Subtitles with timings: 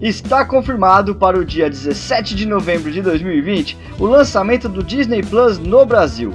[0.00, 5.58] Está confirmado para o dia 17 de novembro de 2020 o lançamento do Disney Plus
[5.58, 6.32] no Brasil.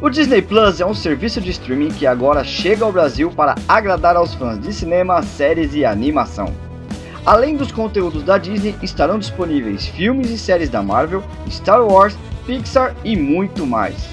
[0.00, 4.16] O Disney Plus é um serviço de streaming que agora chega ao Brasil para agradar
[4.16, 6.50] aos fãs de cinema, séries e animação.
[7.26, 12.94] Além dos conteúdos da Disney, estarão disponíveis filmes e séries da Marvel, Star Wars, Pixar
[13.04, 14.08] e muito mais.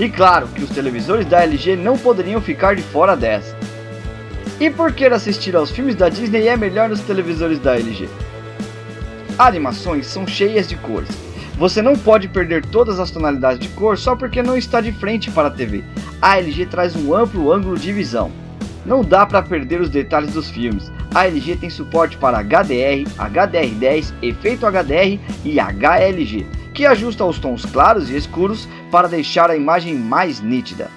[0.00, 3.56] E claro que os televisores da LG não poderiam ficar de fora dessa.
[4.58, 8.08] E por que assistir aos filmes da Disney é melhor nos televisores da LG?
[9.38, 11.10] Animações são cheias de cores,
[11.60, 15.30] você não pode perder todas as tonalidades de cor só porque não está de frente
[15.30, 15.84] para a TV.
[16.22, 18.32] A LG traz um amplo ângulo de visão.
[18.86, 20.90] Não dá para perder os detalhes dos filmes.
[21.14, 26.46] A LG tem suporte para HDR, HDR10, efeito HDR e HLG,
[26.80, 30.90] que ajusta os tons claros e escuros para deixar a imagem mais nítida.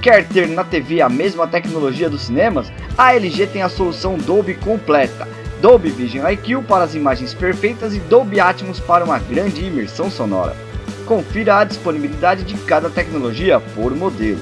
[0.00, 2.72] Quer ter na TV a mesma tecnologia dos cinemas?
[2.96, 5.28] A LG tem a solução Dolby completa
[5.60, 10.56] Dolby Vision IQ para as imagens perfeitas e Dolby Atmos para uma grande imersão sonora.
[11.04, 14.40] Confira a disponibilidade de cada tecnologia por modelo.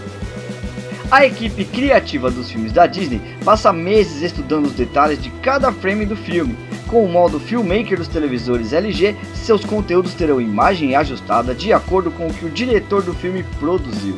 [1.11, 6.07] A equipe criativa dos filmes da Disney passa meses estudando os detalhes de cada frame
[6.07, 6.57] do filme.
[6.89, 12.28] Com o modo Filmmaker dos televisores LG, seus conteúdos terão imagem ajustada de acordo com
[12.28, 14.17] o que o diretor do filme produziu.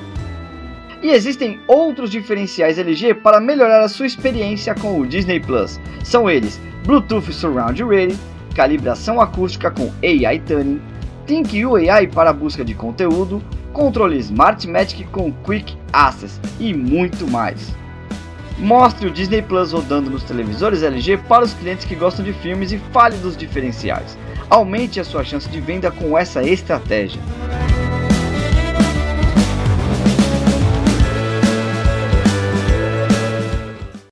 [1.02, 5.80] E existem outros diferenciais LG para melhorar a sua experiência com o Disney Plus.
[6.05, 8.19] São eles Bluetooth Surround Radio,
[8.55, 10.80] calibração acústica com AI Tuning,
[11.27, 17.75] ThinkU AI para busca de conteúdo, controle Smartmatic com Quick Access e muito mais.
[18.59, 22.73] Mostre o Disney Plus rodando nos televisores LG para os clientes que gostam de filmes
[22.73, 24.19] e fale dos diferenciais.
[24.50, 27.20] Aumente a sua chance de venda com essa estratégia.